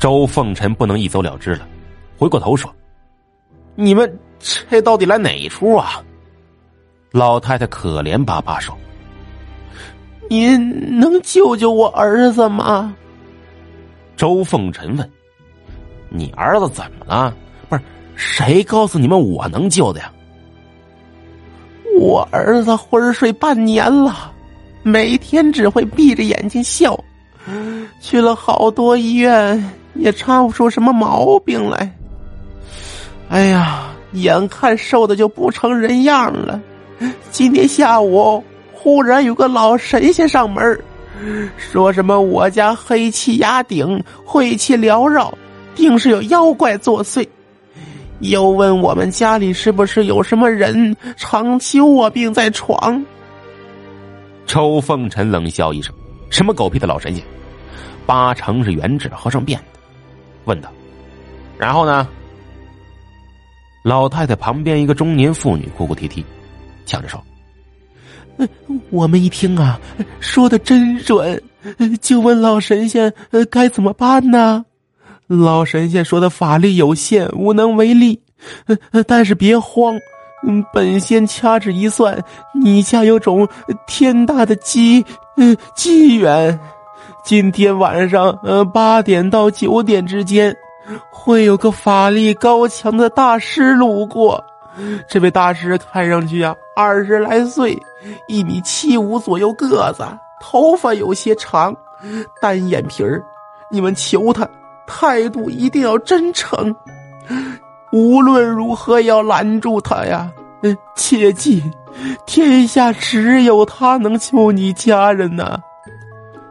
[0.00, 1.68] 周凤臣不能一走了之了，
[2.18, 2.74] 回过头说
[3.76, 6.02] ：“你们这到底来哪一出啊？”
[7.12, 8.74] 老太太可怜巴巴说
[10.30, 12.96] ：“您能救救我儿子吗？”
[14.16, 15.10] 周凤臣问
[16.08, 17.36] ：“你儿子怎么了？
[17.68, 17.82] 不是
[18.16, 20.10] 谁告诉你们我能救的呀？”
[22.00, 24.32] 我儿子昏睡半年了，
[24.82, 26.98] 每天只会闭着眼睛笑，
[28.00, 29.62] 去了好多医院。
[29.94, 31.92] 也查不出什么毛病来。
[33.28, 36.60] 哎呀，眼看瘦的就不成人样了。
[37.30, 40.78] 今天下午忽然有个老神仙上门，
[41.56, 45.32] 说什么我家黑气压顶，晦气缭绕，
[45.74, 47.26] 定是有妖怪作祟。
[48.18, 53.02] 又问我们家里是不是有什么人长期卧病在床。
[54.44, 55.94] 周凤臣冷笑一声
[56.28, 57.24] ：“什么狗屁的老神仙，
[58.04, 59.78] 八成是原指和尚变的。”
[60.44, 60.70] 问道
[61.58, 62.08] ：“然后呢？”
[63.82, 66.22] 老太太旁边一个中年妇女哭哭啼啼，
[66.84, 67.22] 抢着说
[68.90, 69.80] ：“我们一听啊，
[70.20, 71.42] 说的真准，
[72.02, 73.10] 就问老神仙
[73.50, 74.66] 该怎么办呢？
[75.26, 78.20] 老神仙说的法力有限，无能为力，
[79.06, 79.98] 但是别慌，
[80.74, 82.22] 本仙掐指一算，
[82.52, 83.48] 你家有种
[83.86, 85.02] 天大的机
[85.74, 86.58] 机缘。”
[87.22, 90.54] 今天晚上，呃，八点到九点之间，
[91.10, 94.42] 会有个法力高强的大师路过。
[95.08, 97.78] 这位大师看上去啊，二十来岁，
[98.26, 100.04] 一米七五左右个子，
[100.40, 101.74] 头发有些长，
[102.40, 103.22] 单眼皮儿。
[103.70, 104.48] 你们求他，
[104.86, 106.74] 态度一定要真诚，
[107.92, 110.30] 无论如何要拦住他呀。
[110.62, 111.62] 嗯，切记，
[112.26, 115.58] 天下只有他能救你家人呐。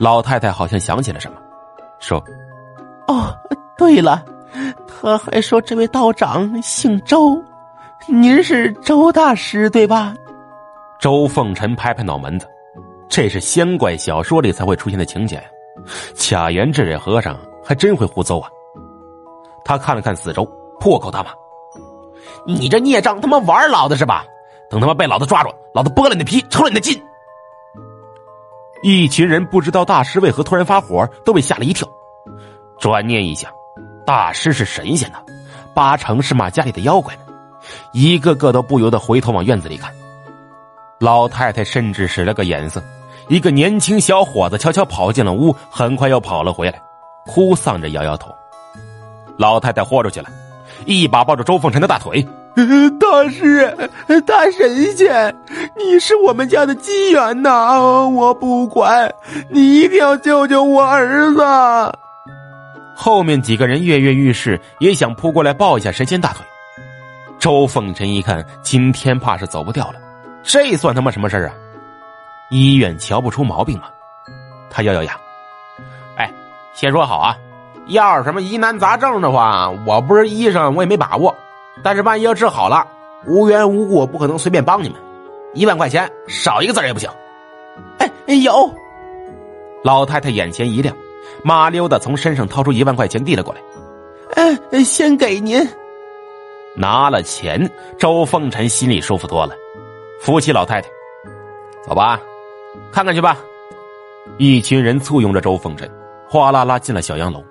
[0.00, 1.38] 老太太好像想起了什么，
[1.98, 2.18] 说
[3.06, 3.36] ：“哦，
[3.76, 4.24] 对了，
[4.88, 7.36] 他还说这位道长姓周，
[8.08, 10.14] 您是周大师对吧？”
[10.98, 12.48] 周凤臣拍拍脑门子，
[13.10, 15.42] 这是仙怪小说里才会出现的情节呀！
[16.16, 18.48] 卡元这位和尚还真会胡诌啊！
[19.66, 20.50] 他看了看四周，
[20.80, 21.30] 破口大骂
[22.46, 24.24] ：“你这孽障，他妈玩老子是吧？
[24.70, 26.98] 等他妈被老子抓住，老子剥了你的皮，抽了你的筋！”
[28.82, 31.86] 一群人不知道大师为何突然发火，都被吓了一跳。
[32.78, 33.50] 转念一想，
[34.06, 35.18] 大师是神仙呢，
[35.74, 37.22] 八成是骂家里的妖怪呢，
[37.92, 39.92] 一个个都不由得回头往院子里看。
[40.98, 42.82] 老太太甚至使了个眼色，
[43.28, 46.82] 一个年轻小伙子悄悄跑进了屋，很快又跑了回来，
[47.26, 48.34] 哭丧着摇摇头。
[49.36, 50.28] 老太太豁出去了，
[50.86, 52.26] 一把抱住周凤臣的大腿。
[52.98, 53.90] 大师，
[54.26, 55.34] 大神仙，
[55.76, 58.08] 你是我们家的机缘呐！
[58.08, 59.12] 我不管，
[59.48, 61.42] 你一定要救救我儿子。
[62.94, 66.44] 后面几个人跃跃欲试，也想扑过来抱一下神仙大腿。
[67.38, 69.94] 周凤臣一看，今天怕是走不掉了，
[70.42, 71.52] 这算他妈什么事啊？
[72.50, 73.84] 医院瞧不出毛病吗？
[74.68, 75.16] 他咬咬牙，
[76.16, 76.30] 哎，
[76.74, 77.36] 先说好啊，
[77.86, 81.34] 要是什么疑难杂症的话，我不是医生，我也没把握。
[81.82, 82.86] 但是万一要治好了，
[83.26, 84.98] 无缘无故不可能随便帮你们，
[85.54, 87.08] 一万块钱少一个字也不行。
[87.98, 88.10] 哎，
[88.42, 88.72] 有。
[89.82, 90.94] 老太太眼前一亮，
[91.42, 93.60] 麻溜的从身上掏出一万块钱递了过来。
[94.70, 95.66] 哎，先给您。
[96.76, 99.54] 拿了钱，周凤臣心里舒服多了，
[100.20, 100.88] 扶起老太太，
[101.82, 102.20] 走吧，
[102.92, 103.36] 看看去吧。
[104.38, 105.90] 一群人簇拥着周凤臣，
[106.28, 107.42] 哗啦啦进了小洋楼。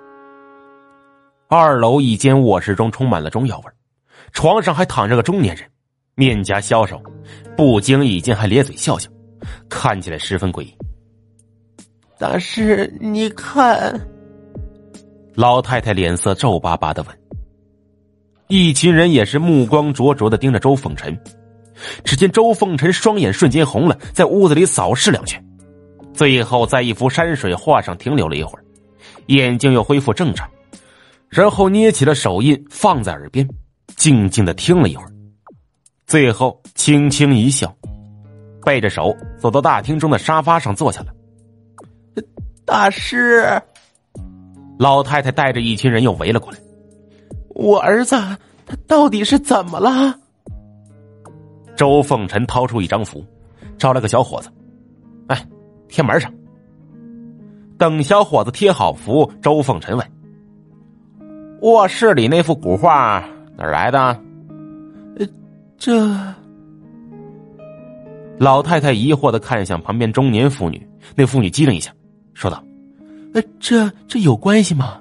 [1.48, 3.64] 二楼一间卧室中充满了中药味
[4.32, 5.64] 床上还躺着个中年人，
[6.14, 7.00] 面颊消瘦，
[7.56, 9.08] 不经意间还咧嘴笑笑，
[9.68, 10.74] 看起来十分诡异。
[12.18, 14.00] 大师，你看，
[15.34, 17.18] 老太太脸色皱巴巴的问。
[18.48, 21.18] 一群人也是目光灼灼的盯着周凤臣。
[22.04, 25.42] 只见周凤臣双眼瞬间红了，在屋子里扫视两圈，
[26.12, 28.64] 最后在一幅山水画上停留了一会儿，
[29.28, 30.46] 眼睛又恢复正常，
[31.30, 33.48] 然后捏起了手印放在耳边。
[33.96, 35.12] 静静的听了一会儿，
[36.06, 37.74] 最后轻轻一笑，
[38.64, 41.06] 背着手走到大厅中的沙发上坐下了。
[42.64, 43.60] 大师，
[44.78, 46.58] 老太太带着一群人又围了过来。
[47.48, 48.16] 我儿子
[48.66, 50.18] 他到底是怎么了？
[51.76, 53.24] 周凤臣掏出一张符，
[53.76, 54.50] 招了个小伙子，
[55.28, 55.46] 哎，
[55.88, 56.32] 贴门上。
[57.78, 60.06] 等小伙子贴好符，周凤臣问
[61.62, 63.26] ：“卧室里那幅古画？”
[63.60, 63.98] 哪儿来的？
[65.18, 65.26] 呃，
[65.76, 66.08] 这
[68.38, 71.92] 老太太疑惑的看向旁边中年妇女，那妇女机灵一下，
[72.32, 72.64] 说道
[73.34, 74.98] ：“呃，这这有关系吗？”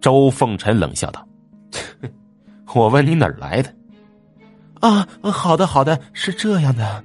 [0.00, 1.26] 周凤臣冷笑道
[2.74, 3.74] ：“我问你哪儿来的？”
[4.78, 7.02] 啊，好的，好的，是这样的。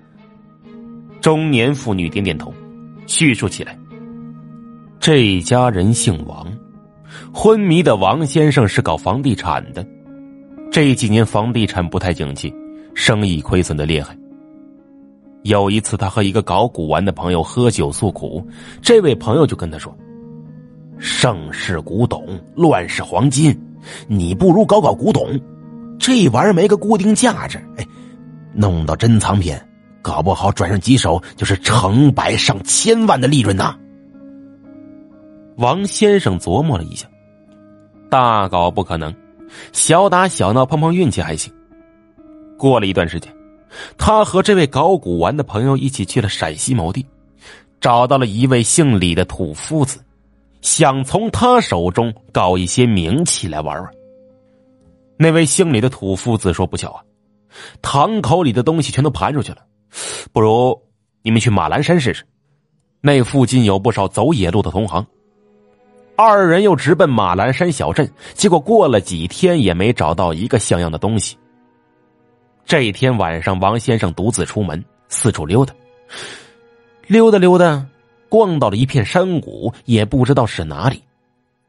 [1.20, 2.54] 中年妇女点点头，
[3.08, 3.76] 叙述起来：
[5.00, 6.48] 这家人姓王，
[7.34, 9.84] 昏迷的王先生是搞房地产的，
[10.78, 12.54] 这几年房地产不太景气，
[12.94, 14.16] 生意亏损的厉害。
[15.42, 18.48] 有一次，他和一个搞古玩的朋友喝酒诉苦，
[18.80, 19.92] 这位朋友就跟他说
[21.00, 23.60] ：“盛世古董，乱世黄金，
[24.08, 25.28] 你不如搞搞古董。”
[25.98, 27.88] 这玩意儿没个固定价值，哎，
[28.54, 29.58] 弄到珍藏品，
[30.04, 33.76] 搞不好转上几手就是成百上千万的利润呐。
[35.56, 37.08] 王先生琢磨了一下，
[38.12, 39.12] 大搞不可能，
[39.72, 41.54] 小打小闹碰碰运气还行。
[42.58, 43.32] 过了一段时间，
[43.98, 47.06] 他和这位搞古玩的朋友一起去了陕西某地，
[47.80, 50.00] 找到了一位姓李的土夫子，
[50.62, 53.92] 想从他手中搞一些名器来玩玩。
[55.18, 57.04] 那位姓李的土夫子说：“不巧啊，
[57.82, 59.60] 堂口里的东西全都盘出去了，
[60.32, 60.80] 不如
[61.24, 62.24] 你们去马栏山试试，
[63.02, 65.06] 那附近有不少走野路的同行。”
[66.18, 71.38] 二人又直奔马栏山小镇，结果过了几天也没找到一个像样的东西。
[72.66, 75.76] 这一天晚上，王先生独自出门四处溜达，
[77.06, 77.86] 溜达溜达，
[78.30, 81.04] 逛到了一片山谷，也不知道是哪里，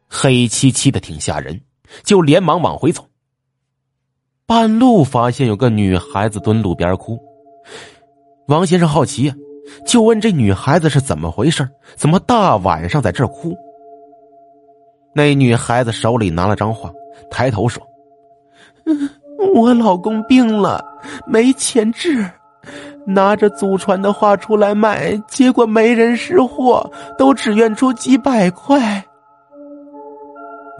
[0.08, 1.60] 黑漆漆的，挺吓人，
[2.02, 3.06] 就连忙往回走。
[4.46, 7.20] 半路发现有个女孩子蹲路边哭，
[8.46, 9.34] 王先生好奇呀，
[9.86, 13.54] 就问这女孩子是怎么回事，怎么大晚上在这儿哭？
[15.14, 16.90] 那女孩子手里拿了张画，
[17.30, 17.82] 抬头说
[19.54, 20.84] ：“我老公病了，
[21.26, 22.24] 没钱治，
[23.06, 29.04] 拿着祖传的画出来卖，结果没人识货，都只愿出几百块。”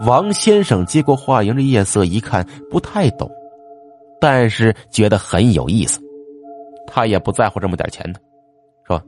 [0.05, 3.29] 王先生接过画，迎着夜色一看，不太懂。
[4.21, 5.99] 但是觉得很有意思，
[6.85, 8.19] 他也不在乎这么点钱的，
[8.85, 9.01] 说：“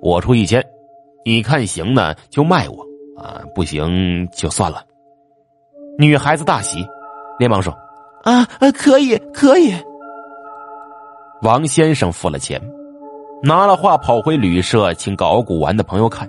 [0.00, 0.64] 我出一千，
[1.24, 2.85] 你看行呢就卖我
[3.18, 4.82] 啊，不行就算了。”
[5.98, 6.86] 女孩子大喜，
[7.38, 7.72] 连忙说
[8.22, 9.74] ：“啊啊，可以可以。”
[11.42, 12.60] 王先生付了钱，
[13.42, 16.28] 拿了画跑回旅社，请搞古玩的朋友看。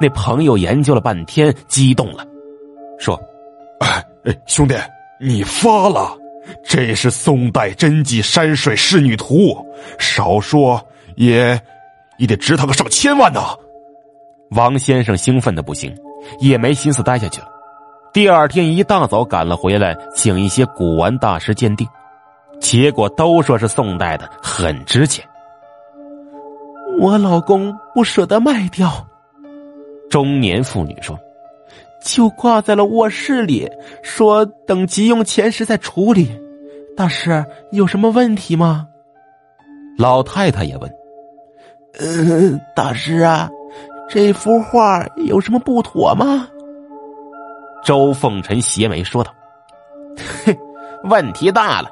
[0.00, 2.24] 那朋友研究了半天，激动了，
[2.98, 3.20] 说
[3.80, 4.04] ：“哎，
[4.46, 4.74] 兄弟，
[5.20, 6.16] 你发了！”
[6.64, 9.56] 这是宋代真迹山水仕女图，
[10.00, 11.60] 少说也
[12.18, 13.40] 也得值他个上千万呢。
[14.54, 15.94] 王先生兴奋的不行，
[16.40, 17.48] 也没心思待下去了。
[18.12, 21.86] 第二天一大早赶了回来，请一些古玩大师鉴定，
[22.60, 25.24] 结果都说是宋代的，很值钱。
[27.00, 29.06] 我老公不舍得卖掉。
[30.10, 31.18] 中年妇女说。
[32.04, 33.70] 就挂在了卧室里，
[34.02, 36.28] 说等急用钱时再处理。
[36.96, 38.88] 大师有什么问题吗？
[39.96, 40.90] 老太太也问。
[42.00, 43.48] 呃，大师啊，
[44.12, 46.46] 这幅画有什么不妥吗？
[47.82, 49.32] 周凤臣斜眉说道
[50.44, 50.54] ：“嘿，
[51.04, 51.88] 问题大了！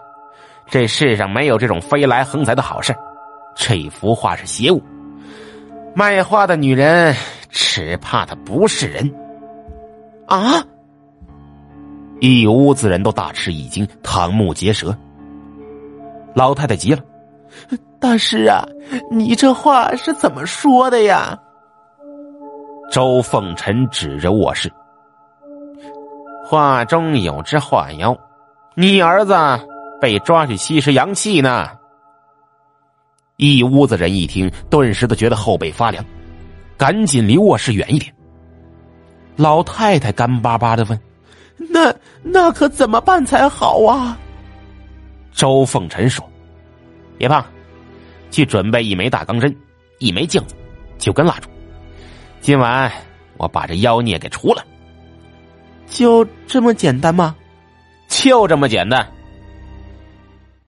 [0.66, 2.94] 这世上没有这种飞来横财的好事。
[3.54, 4.82] 这幅画是邪物，
[5.94, 7.16] 卖画的女人
[7.48, 9.10] 只怕她不是人。”
[10.28, 10.62] 啊！
[12.20, 14.94] 一屋子人都大吃一惊，瞠目结舌。
[16.34, 17.02] 老太太急了
[17.98, 18.62] ：“大师啊，
[19.10, 21.34] 你这话是怎么说的呀？”
[22.90, 24.70] 周凤臣指着卧室
[26.44, 28.16] ：“画中有只画妖，
[28.74, 29.34] 你儿子
[30.00, 31.68] 被抓去吸食阳气呢。”
[33.38, 36.04] 一屋子人一听，顿时都觉得后背发凉，
[36.76, 38.12] 赶紧离卧室远一点。
[39.36, 41.00] 老太太干巴巴的问
[41.70, 44.18] ：“那那可怎么办才好啊？”
[45.32, 46.28] 周凤臣说
[47.16, 47.46] ：“别怕，
[48.32, 49.56] 去准备一枚大钢针，
[50.00, 50.56] 一枚镜子，
[50.98, 51.48] 九根蜡烛。
[52.40, 52.90] 今晚
[53.36, 54.64] 我把这妖孽给除了。”
[55.88, 57.34] 就这么简单吗？
[58.08, 59.06] 就这么简单。